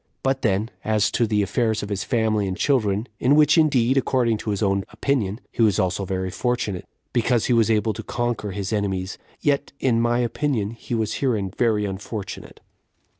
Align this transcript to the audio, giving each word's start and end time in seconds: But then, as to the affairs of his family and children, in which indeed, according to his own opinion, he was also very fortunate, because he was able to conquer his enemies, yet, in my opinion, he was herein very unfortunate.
But 0.23 0.41
then, 0.41 0.71
as 0.83 1.11
to 1.11 1.27
the 1.27 1.43
affairs 1.43 1.83
of 1.83 1.89
his 1.89 2.03
family 2.03 2.47
and 2.47 2.57
children, 2.57 3.07
in 3.19 3.35
which 3.35 3.55
indeed, 3.55 3.97
according 3.97 4.37
to 4.39 4.49
his 4.49 4.63
own 4.63 4.83
opinion, 4.89 5.39
he 5.51 5.61
was 5.61 5.77
also 5.77 6.05
very 6.05 6.31
fortunate, 6.31 6.87
because 7.13 7.45
he 7.45 7.53
was 7.53 7.69
able 7.69 7.93
to 7.93 8.01
conquer 8.01 8.49
his 8.49 8.73
enemies, 8.73 9.19
yet, 9.41 9.73
in 9.79 10.01
my 10.01 10.17
opinion, 10.17 10.71
he 10.71 10.95
was 10.95 11.19
herein 11.19 11.51
very 11.55 11.85
unfortunate. 11.85 12.61